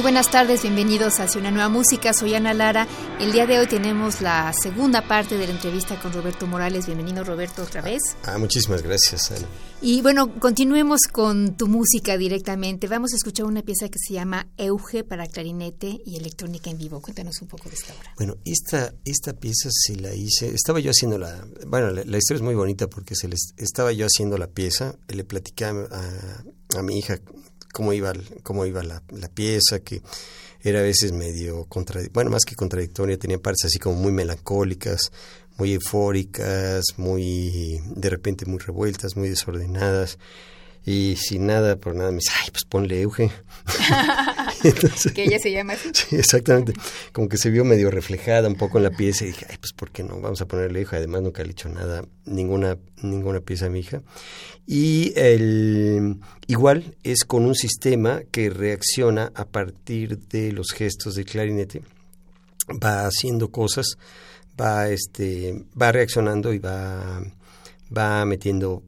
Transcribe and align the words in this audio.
Muy 0.00 0.12
buenas 0.12 0.30
tardes, 0.30 0.62
bienvenidos 0.62 1.20
Hacia 1.20 1.38
una 1.42 1.50
nueva 1.50 1.68
música. 1.68 2.14
Soy 2.14 2.32
Ana 2.32 2.54
Lara. 2.54 2.88
El 3.20 3.32
día 3.32 3.46
de 3.46 3.58
hoy 3.58 3.66
tenemos 3.66 4.22
la 4.22 4.50
segunda 4.54 5.06
parte 5.06 5.36
de 5.36 5.46
la 5.46 5.52
entrevista 5.52 6.00
con 6.00 6.10
Roberto 6.14 6.46
Morales. 6.46 6.86
Bienvenido, 6.86 7.22
Roberto, 7.22 7.62
otra 7.62 7.82
vez. 7.82 8.00
Ah, 8.24 8.38
muchísimas 8.38 8.80
gracias, 8.80 9.30
Ana. 9.30 9.46
Y 9.82 10.00
bueno, 10.00 10.40
continuemos 10.40 11.00
con 11.12 11.54
tu 11.54 11.68
música 11.68 12.16
directamente. 12.16 12.88
Vamos 12.88 13.12
a 13.12 13.16
escuchar 13.16 13.44
una 13.44 13.60
pieza 13.60 13.90
que 13.90 13.98
se 13.98 14.14
llama 14.14 14.46
Euge 14.56 15.04
para 15.04 15.26
clarinete 15.26 16.00
y 16.02 16.16
electrónica 16.16 16.70
en 16.70 16.78
vivo. 16.78 17.02
Cuéntanos 17.02 17.42
un 17.42 17.48
poco 17.48 17.68
de 17.68 17.74
esta 17.74 17.92
obra. 17.92 18.14
Bueno, 18.16 18.36
esta, 18.46 18.94
esta 19.04 19.34
pieza 19.34 19.68
se 19.70 19.96
la 19.96 20.14
hice, 20.14 20.48
estaba 20.54 20.80
yo 20.80 20.92
haciendo 20.92 21.18
la, 21.18 21.44
bueno, 21.66 21.90
la, 21.90 22.16
historia 22.16 22.38
es 22.38 22.42
muy 22.42 22.54
bonita 22.54 22.88
porque 22.88 23.14
se 23.14 23.28
les, 23.28 23.52
estaba 23.58 23.92
yo 23.92 24.06
haciendo 24.06 24.38
la 24.38 24.46
pieza, 24.46 24.96
le 25.08 25.24
platicaba 25.24 25.88
a, 25.92 26.78
a 26.78 26.82
mi 26.82 26.98
hija 26.98 27.18
cómo 27.72 27.92
iba, 27.92 28.12
cómo 28.42 28.66
iba 28.66 28.82
la, 28.82 29.02
la 29.10 29.28
pieza, 29.28 29.80
que 29.80 30.02
era 30.62 30.80
a 30.80 30.82
veces 30.82 31.12
medio 31.12 31.64
contradictoria, 31.64 32.12
bueno, 32.12 32.30
más 32.30 32.44
que 32.44 32.54
contradictoria, 32.54 33.18
tenía 33.18 33.38
partes 33.38 33.66
así 33.66 33.78
como 33.78 33.96
muy 33.96 34.12
melancólicas, 34.12 35.10
muy 35.56 35.74
eufóricas, 35.74 36.84
muy, 36.96 37.80
de 37.84 38.10
repente 38.10 38.46
muy 38.46 38.58
revueltas, 38.58 39.16
muy 39.16 39.28
desordenadas. 39.28 40.18
Y 40.84 41.16
sin 41.16 41.46
nada, 41.46 41.76
por 41.76 41.94
nada, 41.94 42.10
me 42.10 42.16
dice, 42.16 42.32
ay, 42.42 42.50
pues 42.50 42.64
ponle 42.64 43.02
Euge. 43.02 43.30
que 45.14 45.24
ella 45.24 45.38
se 45.38 45.52
llama 45.52 45.74
así. 45.74 45.90
Sí, 45.92 46.16
exactamente. 46.16 46.72
Como 47.12 47.28
que 47.28 47.36
se 47.36 47.50
vio 47.50 47.64
medio 47.64 47.90
reflejada 47.90 48.48
un 48.48 48.56
poco 48.56 48.78
en 48.78 48.84
la 48.84 48.90
pieza 48.90 49.24
y 49.24 49.28
dije, 49.28 49.46
ay, 49.50 49.56
pues 49.58 49.72
¿por 49.72 49.90
qué 49.90 50.02
no? 50.02 50.20
Vamos 50.20 50.40
a 50.40 50.46
ponerle 50.46 50.80
Euge. 50.80 50.96
Además 50.96 51.22
nunca 51.22 51.42
le 51.42 51.50
he 51.50 51.52
hecho 51.52 51.68
nada, 51.68 52.02
ninguna, 52.24 52.78
ninguna 53.02 53.40
pieza 53.40 53.66
a 53.66 53.70
mi 53.70 53.80
hija. 53.80 54.02
Y 54.66 55.12
el, 55.16 56.16
igual 56.46 56.96
es 57.02 57.24
con 57.24 57.44
un 57.44 57.54
sistema 57.54 58.22
que 58.30 58.48
reacciona 58.48 59.32
a 59.34 59.44
partir 59.44 60.18
de 60.18 60.52
los 60.52 60.72
gestos 60.72 61.14
del 61.14 61.26
clarinete. 61.26 61.82
Va 62.70 63.06
haciendo 63.06 63.50
cosas, 63.50 63.98
va, 64.58 64.88
este, 64.88 65.64
va 65.80 65.92
reaccionando 65.92 66.54
y 66.54 66.58
va 66.58 67.20
va 67.96 68.24
metiendo 68.24 68.84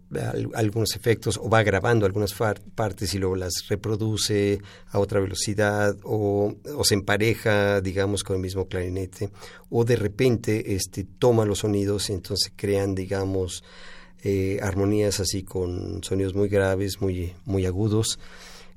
algunos 0.54 0.94
efectos 0.94 1.38
o 1.42 1.48
va 1.48 1.62
grabando 1.62 2.06
algunas 2.06 2.34
partes 2.74 3.14
y 3.14 3.18
luego 3.18 3.36
las 3.36 3.52
reproduce 3.68 4.60
a 4.90 4.98
otra 4.98 5.20
velocidad 5.20 5.96
o, 6.04 6.54
o, 6.76 6.84
se 6.84 6.94
empareja, 6.94 7.80
digamos, 7.80 8.22
con 8.22 8.36
el 8.36 8.42
mismo 8.42 8.68
clarinete 8.68 9.30
o 9.70 9.84
de 9.84 9.96
repente 9.96 10.74
este, 10.74 11.04
toma 11.04 11.44
los 11.44 11.60
sonidos 11.60 12.10
y 12.10 12.12
entonces 12.12 12.52
crean, 12.54 12.94
digamos, 12.94 13.64
eh, 14.22 14.60
armonías 14.62 15.18
así 15.18 15.42
con 15.42 16.04
sonidos 16.04 16.34
muy 16.34 16.48
graves, 16.48 17.00
muy, 17.00 17.34
muy 17.44 17.66
agudos. 17.66 18.20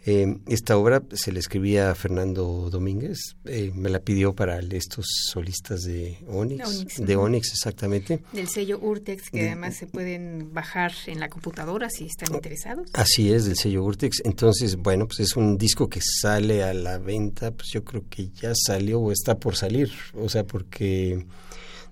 Eh, 0.07 0.37
esta 0.45 0.77
obra 0.77 1.01
se 1.13 1.31
le 1.31 1.39
escribía 1.39 1.89
a 1.89 1.95
Fernando 1.95 2.69
Domínguez, 2.69 3.17
eh, 3.45 3.71
me 3.73 3.89
la 3.89 3.99
pidió 3.99 4.35
para 4.35 4.59
estos 4.59 5.07
solistas 5.31 5.81
de 5.81 6.19
Onyx, 6.27 6.97
de 6.97 7.15
Onyx 7.15 7.49
exactamente. 7.49 8.21
Del 8.31 8.47
sello 8.47 8.77
Urtex, 8.79 9.31
que 9.31 9.47
además 9.47 9.77
se 9.77 9.87
pueden 9.87 10.53
bajar 10.53 10.91
en 11.07 11.19
la 11.19 11.27
computadora 11.27 11.89
si 11.89 12.05
están 12.05 12.35
interesados. 12.35 12.87
Así 12.93 13.33
es, 13.33 13.45
del 13.45 13.55
sello 13.55 13.83
Urtex. 13.83 14.21
Entonces, 14.25 14.75
bueno, 14.75 15.07
pues 15.07 15.21
es 15.21 15.35
un 15.35 15.57
disco 15.57 15.89
que 15.89 16.01
sale 16.03 16.63
a 16.63 16.75
la 16.75 16.99
venta, 16.99 17.49
pues 17.49 17.69
yo 17.73 17.83
creo 17.83 18.03
que 18.07 18.29
ya 18.29 18.53
salió 18.53 18.99
o 18.99 19.11
está 19.11 19.39
por 19.39 19.55
salir, 19.55 19.89
o 20.13 20.29
sea, 20.29 20.45
porque, 20.45 21.25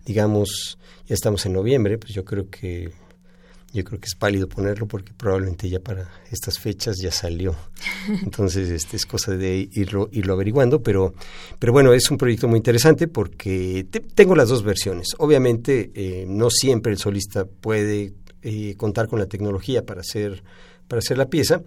digamos, 0.06 0.78
ya 1.08 1.16
estamos 1.16 1.48
en 1.48 1.54
noviembre, 1.54 1.98
pues 1.98 2.14
yo 2.14 2.24
creo 2.24 2.48
que 2.48 2.92
yo 3.74 3.84
creo 3.84 4.00
que 4.00 4.06
es 4.06 4.16
pálido 4.16 4.48
ponerlo 4.48 4.88
porque 4.88 5.14
probablemente 5.14 5.68
ya 5.68 5.80
para 5.80 6.08
estas 6.32 6.60
fechas 6.60 6.98
ya 7.02 7.12
salió. 7.12 7.56
Entonces, 8.24 8.70
este 8.70 8.98
es 8.98 9.06
cosa 9.06 9.36
de 9.36 9.68
irlo, 9.72 10.10
irlo 10.12 10.34
averiguando, 10.34 10.84
pero, 10.84 11.16
pero 11.58 11.74
bueno, 11.74 11.92
es 11.94 12.10
un 12.12 12.18
proyecto 12.18 12.48
muy 12.48 12.58
interesante 12.58 13.08
porque 13.08 13.88
tengo 14.14 14.36
las 14.36 14.50
dos 14.50 14.64
versiones. 14.64 15.08
Obviamente, 15.18 15.92
eh, 15.96 16.26
no 16.28 16.52
siempre 16.52 16.92
el 16.92 17.00
solista 17.00 17.46
puede 17.46 18.14
eh, 18.44 18.76
contar 18.78 19.08
con 19.08 19.18
la 19.18 19.26
tecnología 19.26 19.84
para 19.84 20.02
hacer, 20.02 20.44
para 20.88 21.00
hacer 21.00 21.18
la 21.18 21.26
pieza. 21.26 21.64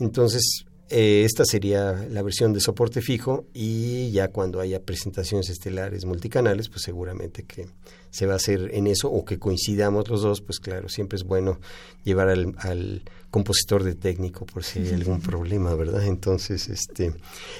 Entonces, 0.00 0.64
eh, 0.92 1.24
esta 1.24 1.46
sería 1.46 2.06
la 2.10 2.22
versión 2.22 2.52
de 2.52 2.60
soporte 2.60 3.00
fijo 3.00 3.46
y 3.54 4.10
ya 4.10 4.28
cuando 4.28 4.60
haya 4.60 4.82
presentaciones 4.82 5.48
estelares 5.48 6.04
multicanales, 6.04 6.68
pues 6.68 6.82
seguramente 6.82 7.44
que 7.44 7.66
se 8.10 8.26
va 8.26 8.34
a 8.34 8.36
hacer 8.36 8.70
en 8.74 8.86
eso 8.86 9.10
o 9.10 9.24
que 9.24 9.38
coincidamos 9.38 10.10
los 10.10 10.20
dos, 10.20 10.42
pues 10.42 10.60
claro, 10.60 10.90
siempre 10.90 11.16
es 11.16 11.24
bueno 11.24 11.58
llevar 12.04 12.28
al, 12.28 13.02
compositor 13.30 13.82
de 13.82 13.94
técnico 13.94 14.44
por 14.44 14.62
si 14.62 14.80
hay 14.80 14.90
algún 14.92 15.22
problema, 15.22 15.74
¿verdad? 15.74 16.06
Entonces, 16.06 16.68
este, 16.68 17.14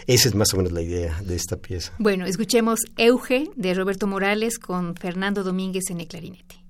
esa 0.07 0.29
es 0.29 0.35
más 0.35 0.53
o 0.53 0.59
menos 0.59 0.73
la 0.73 0.83
idea 0.83 1.23
de 1.23 1.35
esta 1.35 1.57
pieza. 1.57 1.95
Bueno, 1.99 2.27
escuchemos 2.27 2.81
Euge 2.99 3.49
de 3.57 3.73
Roberto 3.73 4.07
Morales 4.07 4.59
con 4.59 4.95
Fernando 4.95 5.43
Domínguez 5.43 5.85
en 5.89 6.01
el 6.01 6.07
clarinete. 6.07 6.62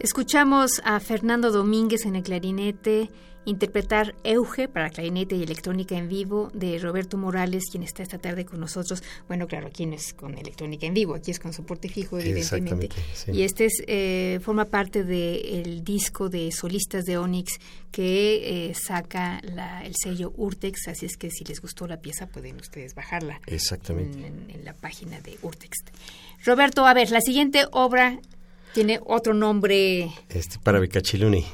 Escuchamos 0.00 0.82
a 0.84 1.00
Fernando 1.00 1.50
Domínguez 1.50 2.04
en 2.04 2.16
el 2.16 2.22
clarinete, 2.22 3.10
interpretar 3.44 4.14
Euge 4.24 4.68
para 4.68 4.90
clarinete 4.90 5.36
y 5.36 5.42
electrónica 5.42 5.96
en 5.96 6.08
vivo 6.08 6.50
de 6.52 6.78
Roberto 6.78 7.16
Morales, 7.16 7.64
quien 7.70 7.82
está 7.82 8.02
esta 8.02 8.18
tarde 8.18 8.44
con 8.44 8.60
nosotros. 8.60 9.02
Bueno, 9.28 9.46
claro, 9.46 9.68
aquí 9.68 9.86
no 9.86 9.94
es 9.94 10.12
con 10.12 10.36
electrónica 10.36 10.86
en 10.86 10.94
vivo, 10.94 11.14
aquí 11.14 11.30
es 11.30 11.38
con 11.38 11.52
soporte 11.52 11.88
fijo, 11.88 12.18
evidentemente. 12.18 12.96
Y 13.32 13.42
este 13.42 13.66
es, 13.66 13.82
eh, 13.86 14.40
forma 14.42 14.66
parte 14.66 15.04
del 15.04 15.84
disco 15.84 16.28
de 16.28 16.50
solistas 16.52 17.04
de 17.04 17.16
Onyx 17.16 17.58
que 17.90 18.70
eh, 18.70 18.74
saca 18.74 19.40
el 19.84 19.94
sello 19.94 20.32
Urtex, 20.36 20.88
así 20.88 21.06
es 21.06 21.16
que 21.16 21.30
si 21.30 21.44
les 21.44 21.60
gustó 21.60 21.86
la 21.86 22.00
pieza 22.00 22.26
pueden 22.26 22.56
ustedes 22.56 22.94
bajarla. 22.94 23.40
Exactamente. 23.46 24.26
En, 24.26 24.64
la 24.64 24.72
página 24.72 25.20
de 25.20 25.36
Urtex. 25.42 25.76
Roberto, 26.44 26.86
a 26.86 26.94
ver, 26.94 27.10
la 27.10 27.20
siguiente 27.20 27.66
obra 27.70 28.18
tiene 28.74 29.00
otro 29.06 29.32
nombre. 29.32 30.10
Este, 30.28 30.58
para 30.58 30.80
Becachiluni. 30.80 31.46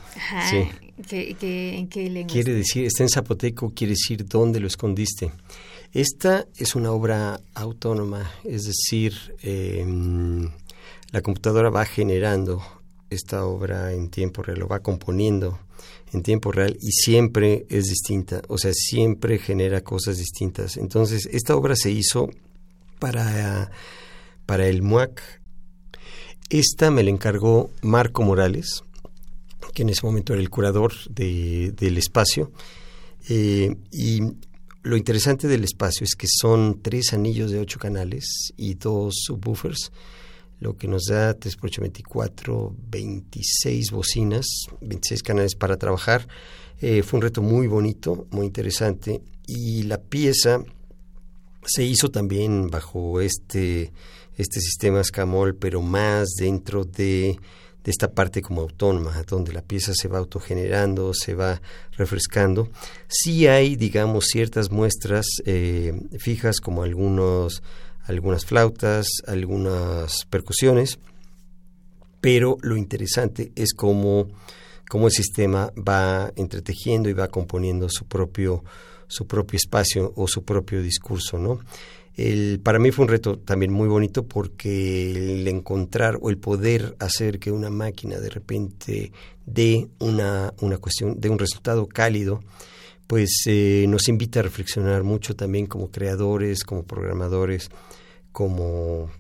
sí. 0.51 0.69
¿En 1.13 1.89
qué 1.89 2.11
lengua? 2.11 2.33
Quiere 2.33 2.53
decir, 2.53 2.85
está 2.85 3.03
en 3.03 3.09
zapoteco, 3.09 3.73
quiere 3.75 3.93
decir 3.93 4.27
dónde 4.27 4.61
lo 4.61 4.67
escondiste. 4.67 5.31
Esta 5.93 6.47
es 6.57 6.75
una 6.75 6.93
obra 6.93 7.41
autónoma, 7.55 8.31
es 8.45 8.65
decir, 8.65 9.15
em, 9.43 10.51
la 11.11 11.21
computadora 11.21 11.71
va 11.71 11.85
generando 11.85 12.63
esta 13.09 13.45
obra 13.45 13.93
en 13.93 14.09
tiempo 14.09 14.43
real, 14.43 14.61
lo 14.61 14.69
va 14.69 14.81
componiendo 14.81 15.59
en 16.13 16.23
tiempo 16.23 16.53
real 16.53 16.77
y 16.81 16.93
siempre 16.93 17.67
es 17.69 17.87
distinta, 17.87 18.43
o 18.49 18.59
sea, 18.59 18.73
siempre 18.73 19.39
genera 19.39 19.81
cosas 19.81 20.19
distintas. 20.19 20.77
Entonces, 20.77 21.29
esta 21.33 21.57
obra 21.57 21.75
se 21.77 21.91
hizo 21.91 22.29
para, 22.99 23.71
para 24.47 24.67
el 24.67 24.83
MUAC. 24.83 25.40
Esta 26.51 26.91
me 26.91 27.05
la 27.05 27.11
encargó 27.11 27.71
Marco 27.81 28.25
Morales, 28.25 28.83
que 29.73 29.83
en 29.83 29.91
ese 29.91 30.05
momento 30.05 30.33
era 30.33 30.43
el 30.43 30.51
curador 30.51 30.93
del 31.09 31.97
espacio. 31.97 32.51
Eh, 33.29 33.77
y 33.93 34.21
lo 34.83 34.97
interesante 34.97 35.47
del 35.47 35.63
espacio 35.63 36.05
es 36.05 36.17
que 36.17 36.27
son 36.29 36.81
tres 36.83 37.13
anillos 37.13 37.53
de 37.53 37.61
ocho 37.61 37.79
canales 37.79 38.53
y 38.57 38.75
dos 38.75 39.15
subwoofers, 39.27 39.93
lo 40.59 40.77
que 40.77 40.89
nos 40.89 41.05
da 41.05 41.35
3 41.35 41.55
por 41.55 41.71
8, 41.71 41.83
24, 41.83 42.75
26 42.91 43.93
bocinas, 43.93 44.47
26 44.81 45.23
canales 45.23 45.55
para 45.55 45.77
trabajar. 45.77 46.27
Eh, 46.81 47.05
fue 47.05 47.19
un 47.19 47.23
reto 47.23 47.43
muy 47.43 47.69
bonito, 47.69 48.27
muy 48.33 48.47
interesante. 48.47 49.23
Y 49.47 49.85
la 49.85 49.99
pieza 49.99 50.65
se 51.65 51.85
hizo 51.85 52.11
también 52.11 52.71
bajo 52.71 53.21
este, 53.21 53.93
este 54.41 54.61
sistema 54.61 55.03
Scamol, 55.05 55.55
pero 55.55 55.83
más 55.83 56.31
dentro 56.39 56.85
de 56.85 57.39
de 57.85 57.91
esta 57.91 58.13
parte 58.13 58.43
como 58.43 58.61
autónoma, 58.63 59.23
donde 59.27 59.53
la 59.53 59.63
pieza 59.63 59.93
se 59.95 60.09
va 60.09 60.19
autogenerando, 60.19 61.15
se 61.15 61.35
va 61.35 61.61
refrescando. 61.97 62.69
Sí 63.09 63.47
hay, 63.47 63.77
digamos, 63.77 64.27
ciertas 64.27 64.71
muestras 64.71 65.27
eh, 65.47 65.99
fijas 66.19 66.61
como 66.61 66.83
algunos, 66.83 67.63
algunas 68.05 68.45
flautas, 68.45 69.07
algunas 69.27 70.27
percusiones, 70.29 70.99
pero 72.21 72.59
lo 72.61 72.77
interesante 72.77 73.51
es 73.57 73.73
cómo, 73.73 74.29
cómo 74.89 75.07
el 75.07 75.13
sistema 75.13 75.73
va 75.77 76.33
entretejiendo 76.37 77.09
y 77.09 77.15
va 77.15 77.29
componiendo 77.29 77.89
su 77.89 78.05
propio, 78.05 78.63
su 79.07 79.27
propio 79.27 79.57
espacio 79.57 80.13
o 80.17 80.29
su 80.29 80.45
propio 80.45 80.83
discurso, 80.83 81.39
¿no? 81.39 81.61
El, 82.17 82.61
para 82.63 82.79
mí 82.79 82.91
fue 82.91 83.05
un 83.05 83.11
reto 83.11 83.39
también 83.39 83.73
muy 83.73 83.89
bonito 83.89 84.27
porque 84.27 85.13
el 85.13 85.49
encontrar 85.49 86.19
o 86.21 86.31
el 86.31 86.39
poder 86.39 86.97
hacer 86.99 87.39
que 87.39 87.51
una 87.51 87.71
máquina 87.71 88.19
de 88.19 88.29
repente 88.31 89.13
dé 89.47 89.89
una, 89.99 90.53
una 90.61 90.79
cuestión, 90.79 91.21
de 91.21 91.29
un 91.31 91.39
resultado 91.39 91.87
cálido, 91.87 92.43
pues 93.07 93.43
eh, 93.47 93.87
nos 93.89 94.09
invita 94.09 94.41
a 94.41 94.43
reflexionar 94.43 95.03
mucho 95.03 95.35
también 95.35 95.67
como 95.67 95.91
creadores, 95.91 96.65
como 96.65 96.85
programadores, 96.85 97.71
como 98.33 99.11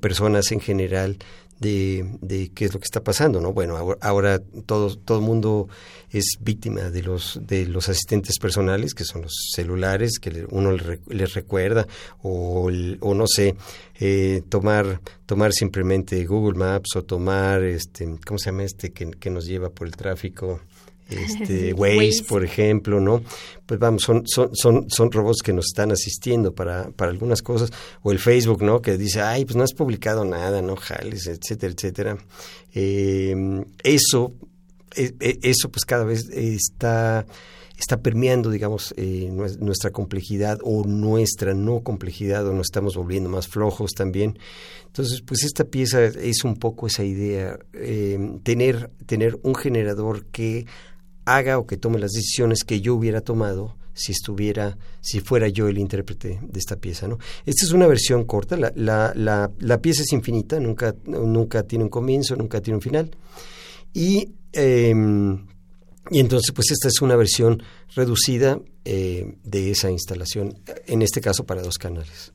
personas 0.00 0.52
en 0.52 0.60
general 0.60 1.16
de, 1.58 2.18
de, 2.20 2.50
qué 2.50 2.66
es 2.66 2.74
lo 2.74 2.80
que 2.80 2.84
está 2.84 3.02
pasando, 3.02 3.40
¿no? 3.40 3.52
Bueno, 3.52 3.96
ahora, 4.00 4.40
todo 4.66 4.96
todo 4.96 5.18
el 5.18 5.24
mundo 5.24 5.68
es 6.10 6.36
víctima 6.40 6.90
de 6.90 7.02
los 7.02 7.40
de 7.42 7.66
los 7.66 7.88
asistentes 7.88 8.38
personales, 8.38 8.94
que 8.94 9.04
son 9.04 9.22
los 9.22 9.50
celulares, 9.54 10.18
que 10.20 10.46
uno 10.50 10.72
les 11.08 11.34
recuerda, 11.34 11.86
o, 12.22 12.70
o 13.00 13.14
no 13.14 13.26
sé, 13.26 13.56
eh, 14.00 14.42
tomar 14.48 15.00
tomar 15.26 15.52
simplemente 15.52 16.24
Google 16.24 16.58
Maps 16.58 16.96
o 16.96 17.04
tomar, 17.04 17.62
este, 17.62 18.08
¿cómo 18.26 18.38
se 18.38 18.46
llama 18.46 18.64
este 18.64 18.92
que, 18.92 19.10
que 19.10 19.30
nos 19.30 19.46
lleva 19.46 19.70
por 19.70 19.86
el 19.86 19.96
tráfico? 19.96 20.60
Este, 21.08 21.72
Waze, 21.76 22.24
por 22.26 22.44
ejemplo, 22.44 23.00
¿no? 23.00 23.22
Pues 23.66 23.78
vamos, 23.78 24.02
son, 24.02 24.22
son, 24.26 24.50
son, 24.54 24.88
son 24.88 25.12
robots 25.12 25.42
que 25.42 25.52
nos 25.52 25.66
están 25.66 25.92
asistiendo 25.92 26.54
para, 26.54 26.90
para 26.90 27.10
algunas 27.10 27.42
cosas, 27.42 27.70
o 28.02 28.12
el 28.12 28.18
Facebook, 28.18 28.62
¿no? 28.62 28.80
Que 28.80 28.96
dice, 28.96 29.20
ay, 29.20 29.44
pues 29.44 29.56
no 29.56 29.62
has 29.62 29.74
publicado 29.74 30.24
nada, 30.24 30.62
¿no? 30.62 30.76
Jales, 30.76 31.26
etcétera, 31.26 31.72
etcétera. 31.76 32.18
Eh, 32.74 33.34
eso, 33.82 34.32
e, 34.96 35.14
e, 35.20 35.38
eso 35.42 35.70
pues 35.70 35.84
cada 35.84 36.04
vez 36.04 36.28
está 36.30 37.26
está 37.78 38.02
permeando, 38.02 38.50
digamos, 38.50 38.92
eh, 38.96 39.30
nuestra 39.30 39.90
complejidad 39.90 40.58
o 40.62 40.84
nuestra 40.84 41.54
no 41.54 41.80
complejidad 41.82 42.46
o 42.46 42.52
nos 42.52 42.66
estamos 42.66 42.96
volviendo 42.96 43.30
más 43.30 43.46
flojos 43.46 43.92
también. 43.92 44.38
Entonces, 44.86 45.22
pues 45.22 45.44
esta 45.44 45.64
pieza 45.64 46.04
es 46.04 46.44
un 46.44 46.56
poco 46.56 46.88
esa 46.88 47.04
idea, 47.04 47.58
eh, 47.74 48.18
tener, 48.42 48.90
tener 49.06 49.38
un 49.42 49.54
generador 49.54 50.26
que 50.26 50.66
haga 51.36 51.58
o 51.58 51.66
que 51.66 51.76
tome 51.76 51.98
las 51.98 52.12
decisiones 52.12 52.64
que 52.64 52.80
yo 52.80 52.94
hubiera 52.94 53.20
tomado 53.20 53.76
si 53.98 54.12
estuviera, 54.12 54.78
si 55.00 55.20
fuera 55.20 55.48
yo 55.48 55.66
el 55.68 55.78
intérprete 55.78 56.38
de 56.40 56.58
esta 56.58 56.76
pieza, 56.76 57.08
¿no? 57.08 57.18
Esta 57.44 57.64
es 57.64 57.72
una 57.72 57.86
versión 57.86 58.24
corta, 58.24 58.56
la, 58.56 58.72
la, 58.76 59.12
la, 59.14 59.50
la 59.58 59.82
pieza 59.82 60.02
es 60.02 60.12
infinita, 60.12 60.60
nunca, 60.60 60.94
nunca 61.04 61.64
tiene 61.64 61.84
un 61.84 61.90
comienzo, 61.90 62.36
nunca 62.36 62.60
tiene 62.60 62.76
un 62.76 62.82
final. 62.82 63.10
Y, 63.92 64.34
em, 64.52 65.46
y 66.10 66.20
entonces, 66.20 66.52
pues 66.54 66.70
esta 66.70 66.88
es 66.88 67.02
una 67.02 67.16
versión 67.16 67.62
reducida 67.94 68.60
eh, 68.84 69.36
de 69.42 69.70
esa 69.72 69.90
instalación, 69.90 70.60
en 70.86 71.02
este 71.02 71.20
caso 71.20 71.44
para 71.44 71.62
dos 71.62 71.76
canales. 71.76 72.32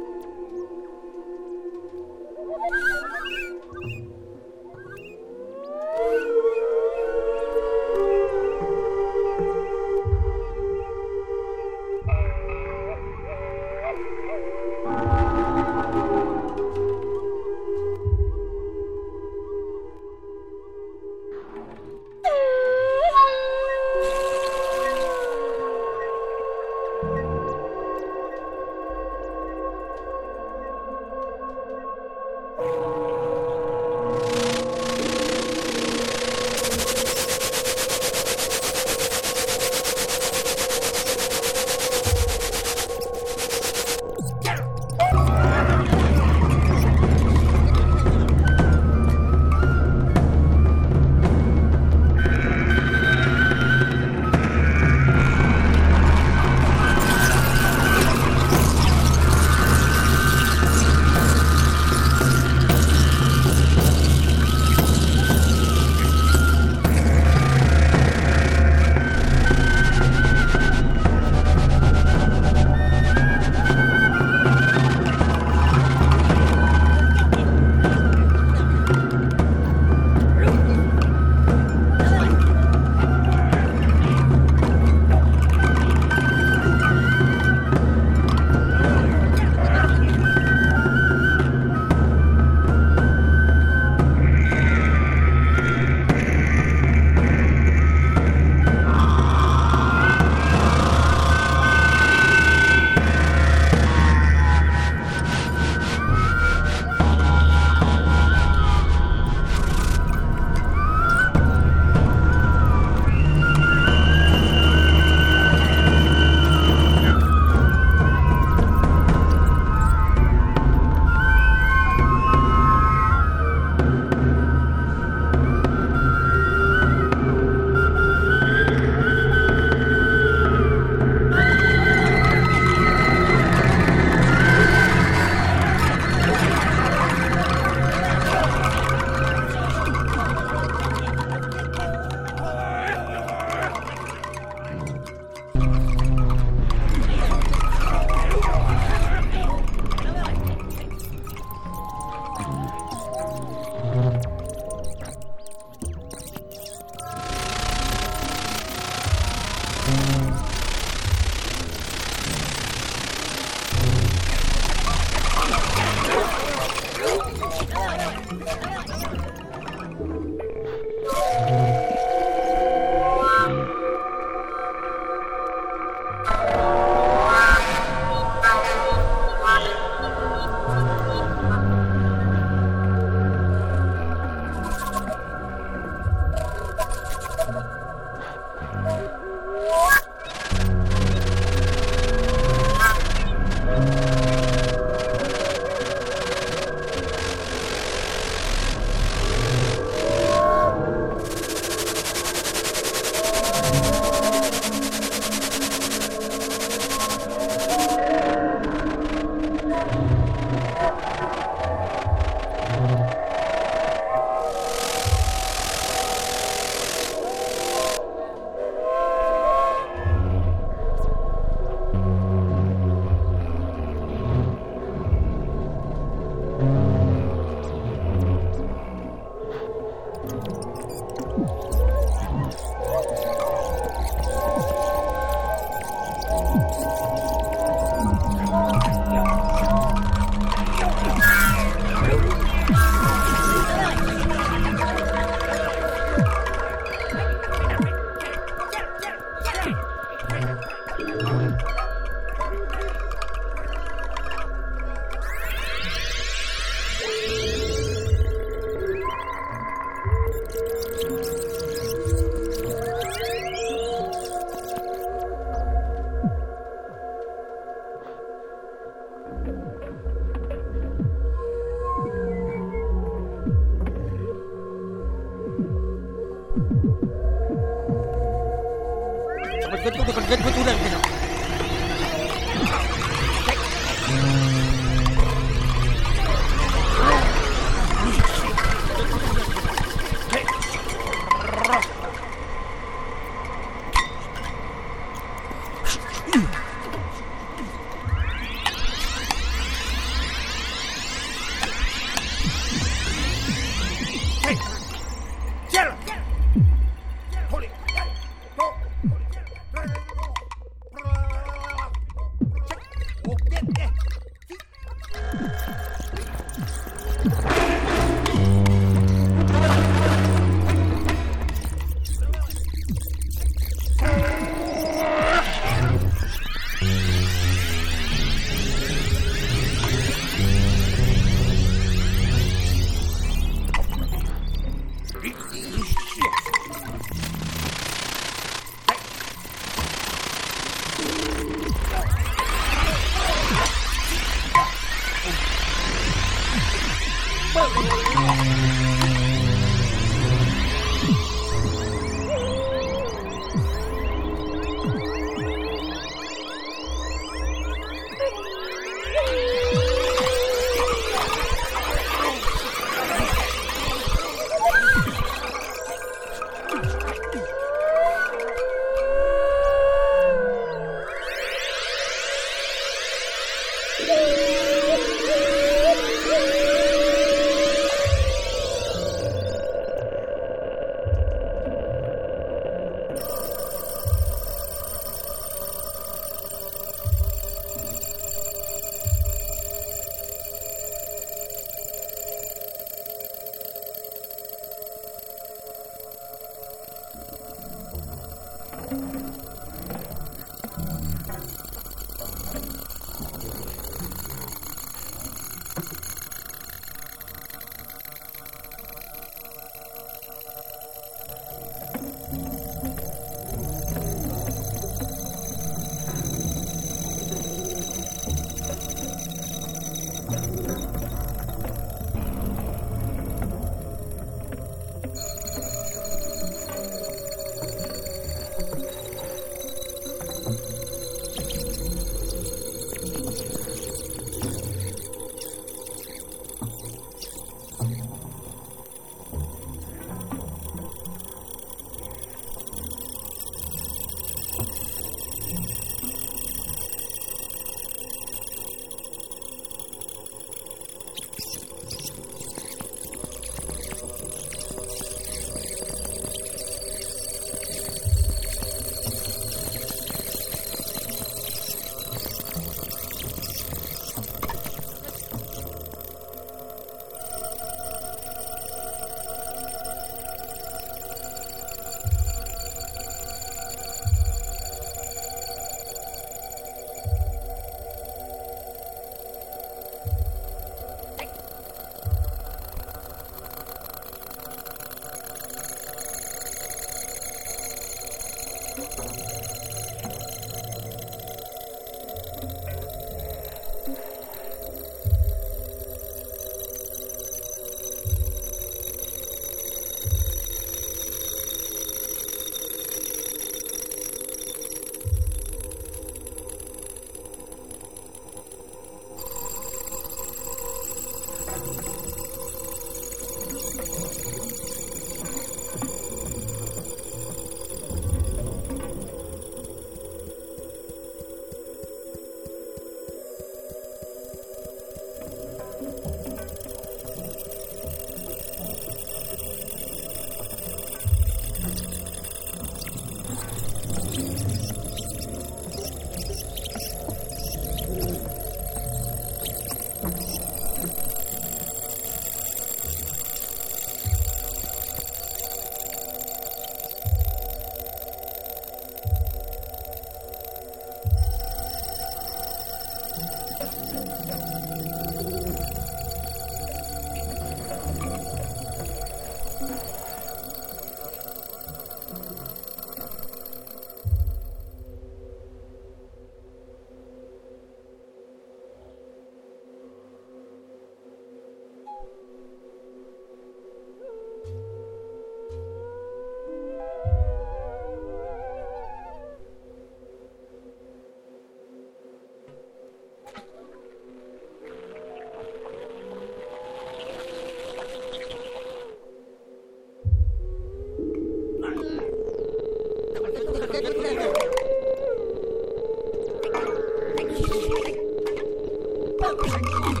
Oh, 599.33 599.47
my 599.47 599.61
God. 599.61 600.00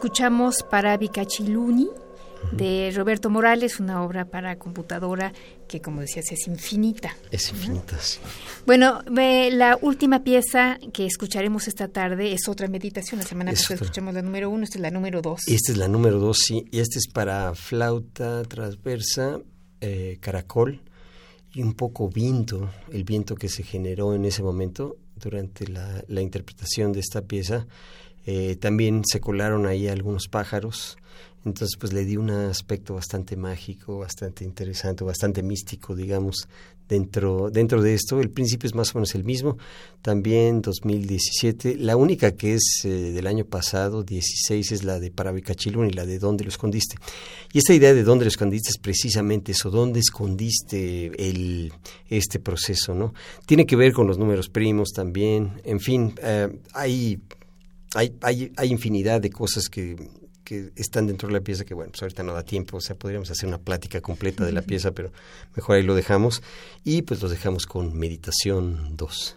Escuchamos 0.00 0.62
para 0.62 0.96
Vicachiluni 0.96 1.90
de 2.52 2.90
Roberto 2.96 3.28
Morales, 3.28 3.80
una 3.80 4.02
obra 4.02 4.24
para 4.24 4.56
computadora 4.56 5.34
que, 5.68 5.82
como 5.82 6.00
decías, 6.00 6.32
es 6.32 6.48
infinita. 6.48 7.14
Es 7.30 7.50
infinita, 7.50 7.98
sí. 7.98 8.18
Bueno, 8.64 9.02
la 9.10 9.78
última 9.82 10.24
pieza 10.24 10.78
que 10.94 11.04
escucharemos 11.04 11.68
esta 11.68 11.88
tarde 11.88 12.32
es 12.32 12.48
otra 12.48 12.66
meditación. 12.66 13.20
La 13.20 13.26
semana 13.26 13.50
pasada 13.50 13.74
escuchamos 13.74 14.14
la 14.14 14.22
número 14.22 14.48
uno, 14.48 14.64
esta 14.64 14.78
es 14.78 14.80
la 14.80 14.90
número 14.90 15.20
dos. 15.20 15.42
Esta 15.46 15.72
es 15.72 15.76
la 15.76 15.86
número 15.86 16.18
dos, 16.18 16.38
sí. 16.46 16.64
Y 16.70 16.78
esta 16.78 16.98
es 16.98 17.06
para 17.06 17.54
flauta 17.54 18.42
transversa, 18.44 19.38
eh, 19.82 20.16
caracol 20.22 20.80
y 21.52 21.60
un 21.60 21.74
poco 21.74 22.08
viento, 22.08 22.70
el 22.90 23.04
viento 23.04 23.34
que 23.34 23.50
se 23.50 23.64
generó 23.64 24.14
en 24.14 24.24
ese 24.24 24.42
momento 24.42 24.96
durante 25.14 25.68
la, 25.68 26.02
la 26.08 26.22
interpretación 26.22 26.90
de 26.92 27.00
esta 27.00 27.20
pieza. 27.20 27.66
Eh, 28.26 28.56
también 28.56 29.02
se 29.04 29.20
colaron 29.20 29.66
ahí 29.66 29.88
algunos 29.88 30.28
pájaros 30.28 30.96
entonces, 31.44 31.76
pues 31.78 31.92
le 31.94 32.04
di 32.04 32.18
un 32.18 32.30
aspecto 32.30 32.94
bastante 32.94 33.34
mágico, 33.34 33.98
bastante 33.98 34.44
interesante, 34.44 35.04
bastante 35.04 35.42
místico, 35.42 35.96
digamos, 35.96 36.48
dentro, 36.86 37.50
dentro 37.50 37.80
de 37.80 37.94
esto. 37.94 38.20
El 38.20 38.28
principio 38.28 38.66
es 38.66 38.74
más 38.74 38.94
o 38.94 38.98
menos 38.98 39.14
el 39.14 39.24
mismo. 39.24 39.56
También 40.02 40.60
2017. 40.60 41.76
La 41.76 41.96
única 41.96 42.32
que 42.32 42.54
es 42.54 42.82
eh, 42.84 42.88
del 42.88 43.26
año 43.26 43.46
pasado, 43.46 44.02
16, 44.02 44.72
es 44.72 44.84
la 44.84 45.00
de 45.00 45.10
Parabicachilun 45.10 45.88
y 45.88 45.92
la 45.92 46.04
de 46.04 46.18
¿Dónde 46.18 46.44
lo 46.44 46.50
escondiste? 46.50 46.96
Y 47.54 47.58
esta 47.58 47.72
idea 47.72 47.94
de 47.94 48.02
¿Dónde 48.02 48.26
lo 48.26 48.28
escondiste? 48.28 48.68
es 48.68 48.78
precisamente 48.78 49.52
eso. 49.52 49.70
¿Dónde 49.70 50.00
escondiste 50.00 51.06
el, 51.16 51.72
este 52.10 52.38
proceso? 52.38 52.94
no 52.94 53.14
Tiene 53.46 53.64
que 53.64 53.76
ver 53.76 53.94
con 53.94 54.06
los 54.06 54.18
números 54.18 54.50
primos 54.50 54.90
también. 54.90 55.62
En 55.64 55.80
fin, 55.80 56.14
eh, 56.22 56.50
hay, 56.74 57.18
hay, 57.94 58.14
hay, 58.22 58.52
hay 58.56 58.70
infinidad 58.70 59.20
de 59.20 59.30
cosas 59.30 59.68
que 59.68 59.96
que 60.50 60.72
están 60.74 61.06
dentro 61.06 61.28
de 61.28 61.34
la 61.34 61.42
pieza, 61.42 61.64
que 61.64 61.74
bueno, 61.74 61.92
pues 61.92 62.02
ahorita 62.02 62.24
no 62.24 62.32
da 62.32 62.42
tiempo, 62.42 62.78
o 62.78 62.80
sea, 62.80 62.96
podríamos 62.96 63.30
hacer 63.30 63.46
una 63.46 63.58
plática 63.58 64.00
completa 64.00 64.44
de 64.44 64.50
la 64.50 64.62
pieza, 64.62 64.90
pero 64.90 65.12
mejor 65.54 65.76
ahí 65.76 65.84
lo 65.84 65.94
dejamos. 65.94 66.42
Y 66.82 67.02
pues 67.02 67.22
lo 67.22 67.28
dejamos 67.28 67.66
con 67.66 67.96
Meditación 67.96 68.96
2. 68.96 69.36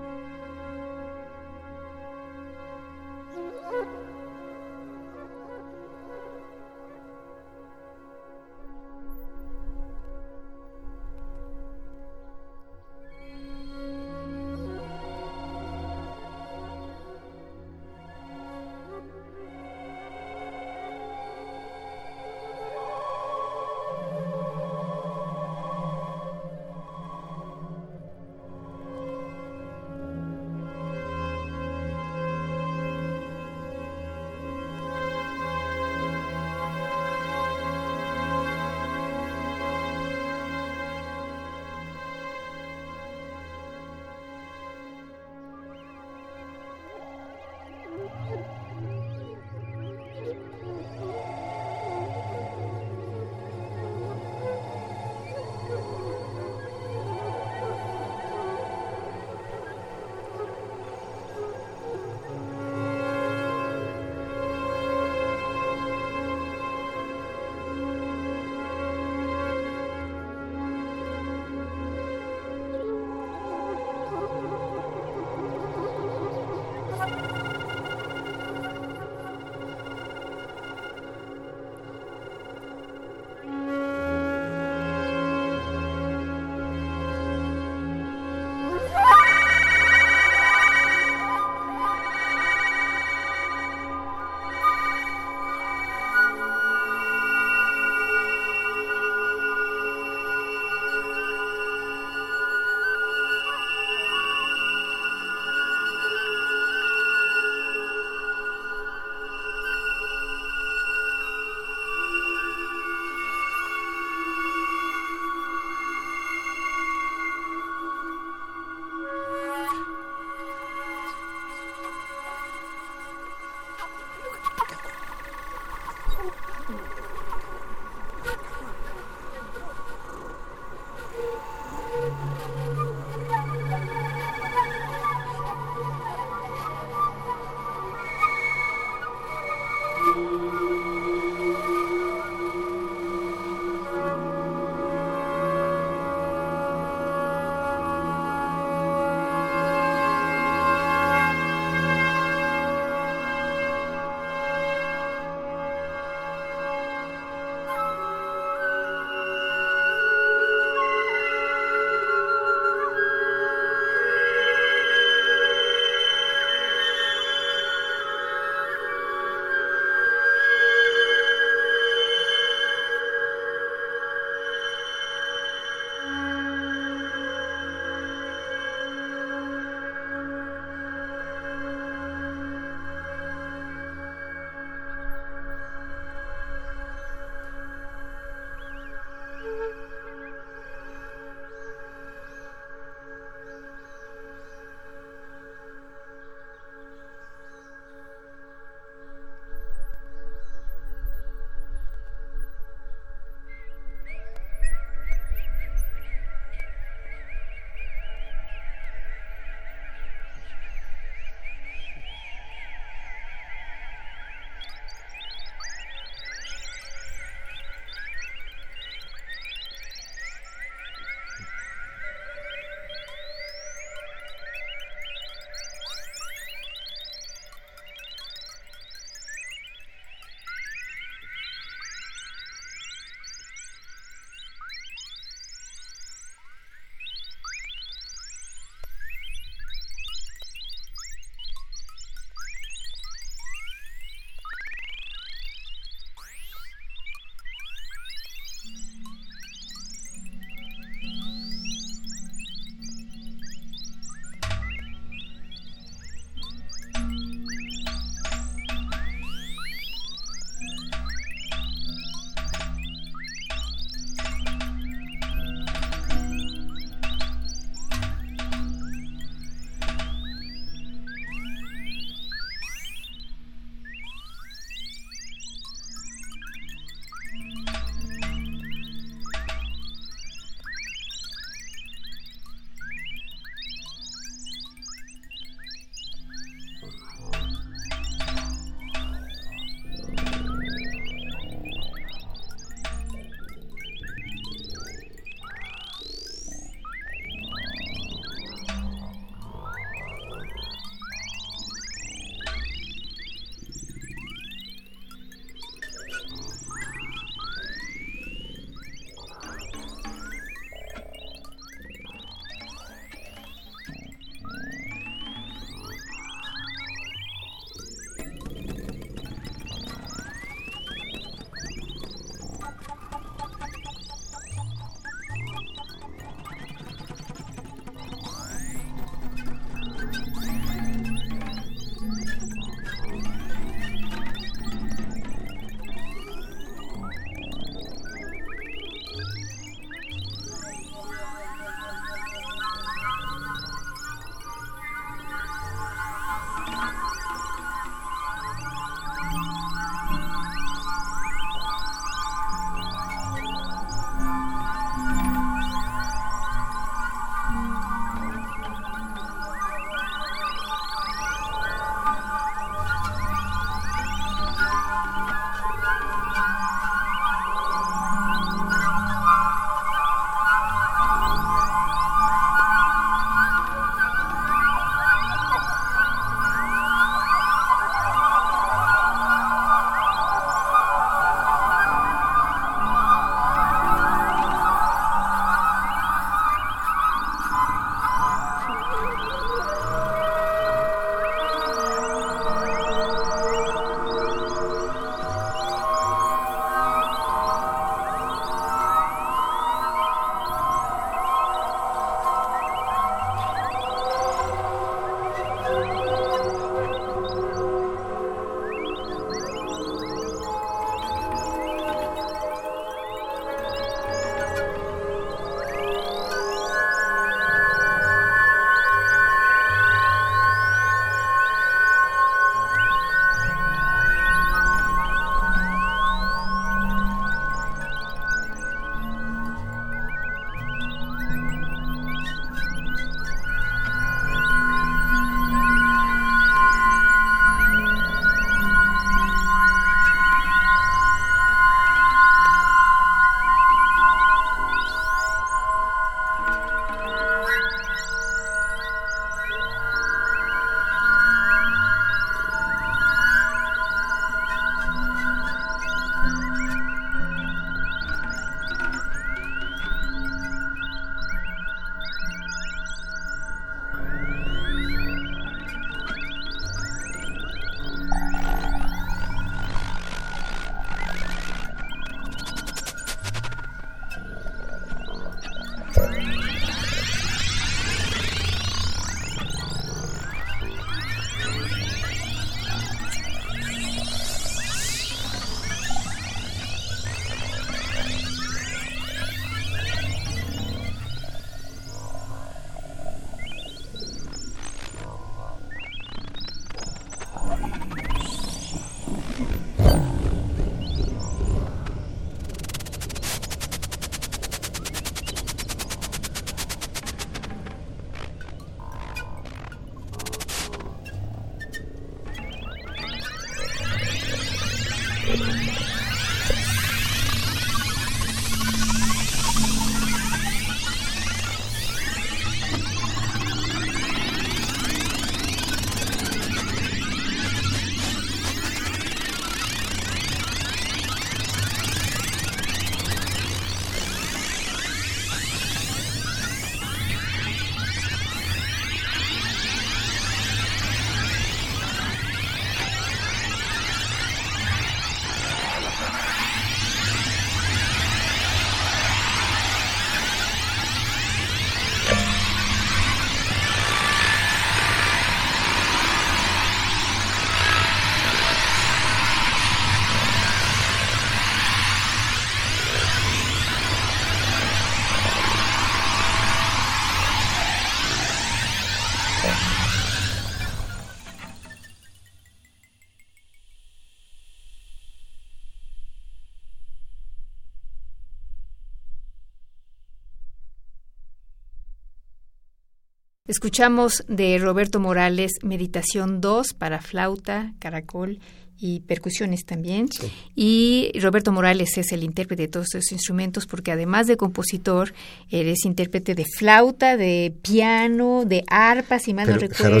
Escuchamos 583.46 584.24
de 584.26 584.56
Roberto 584.56 585.00
Morales 585.00 585.52
Meditación 585.62 586.40
2 586.40 586.72
para 586.72 587.02
flauta, 587.02 587.74
caracol 587.78 588.38
y 588.78 589.00
percusiones 589.00 589.66
también. 589.66 590.08
Y 590.54 591.12
Roberto 591.20 591.52
Morales 591.52 591.98
es 591.98 592.12
el 592.12 592.22
intérprete 592.22 592.62
de 592.62 592.68
todos 592.68 592.86
estos 592.94 593.12
instrumentos 593.12 593.66
porque 593.66 593.92
además 593.92 594.28
de 594.28 594.38
compositor, 594.38 595.12
eres 595.50 595.84
intérprete 595.84 596.34
de 596.34 596.46
flauta, 596.46 597.18
de 597.18 597.54
piano, 597.60 598.46
de 598.46 598.64
arpa, 598.66 599.18
si 599.18 599.34
mal 599.34 599.46
no 599.46 599.58
recuerdo. 599.58 600.00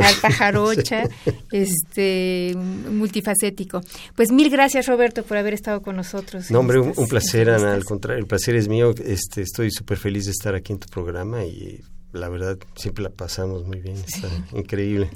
arpa 0.00 0.30
jarocha. 0.30 1.02
este, 1.52 2.54
multifacético. 2.90 3.82
Pues 4.16 4.32
mil 4.32 4.48
gracias 4.48 4.86
Roberto 4.86 5.24
por 5.24 5.36
haber 5.36 5.52
estado 5.52 5.82
con 5.82 5.94
nosotros. 5.94 6.50
No, 6.50 6.60
hombre, 6.60 6.78
un, 6.80 7.06
placer, 7.06 7.50
Ana, 7.50 7.74
al 7.74 7.84
contrario, 7.84 8.18
el 8.18 8.26
placer 8.26 8.56
es 8.56 8.66
mío. 8.66 8.94
Este, 9.04 9.42
estoy 9.42 9.70
súper 9.70 9.98
feliz 9.98 10.24
de 10.24 10.30
estar 10.30 10.54
aquí 10.54 10.72
en 10.72 10.78
tu 10.78 10.86
programa 10.88 11.44
y 11.44 11.82
la 12.12 12.28
verdad 12.28 12.58
siempre 12.74 13.02
la 13.02 13.10
pasamos 13.10 13.66
muy 13.66 13.80
bien, 13.80 13.96
está 13.96 14.28
increíble. 14.56 15.10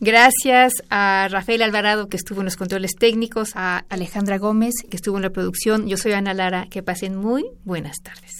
Gracias 0.00 0.72
a 0.88 1.28
Rafael 1.30 1.62
Alvarado 1.62 2.08
que 2.08 2.16
estuvo 2.16 2.40
en 2.40 2.46
los 2.46 2.56
controles 2.56 2.92
técnicos, 2.98 3.52
a 3.54 3.84
Alejandra 3.88 4.38
Gómez 4.38 4.74
que 4.88 4.96
estuvo 4.96 5.16
en 5.16 5.22
la 5.22 5.30
producción. 5.30 5.86
Yo 5.88 5.96
soy 5.96 6.12
Ana 6.12 6.34
Lara, 6.34 6.66
que 6.70 6.82
pasen 6.82 7.16
muy 7.16 7.44
buenas 7.64 7.96
tardes. 8.02 8.39